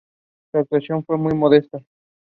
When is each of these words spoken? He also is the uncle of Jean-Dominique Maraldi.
He 0.51 0.57
also 0.57 0.77
is 0.77 0.87
the 0.87 0.95
uncle 0.95 1.13
of 1.13 1.21
Jean-Dominique 1.21 1.69
Maraldi. 1.73 1.85